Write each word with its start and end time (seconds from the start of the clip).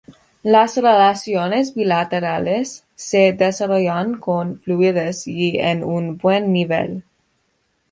Las 0.41 0.77
relaciones 0.77 1.75
bilaterales 1.75 2.83
se 2.95 3.33
desarrollan 3.33 4.17
con 4.19 4.59
fluidez 4.59 5.27
y 5.27 5.59
en 5.59 5.83
un 5.83 6.17
buen 6.17 6.51
nivel. 6.51 7.03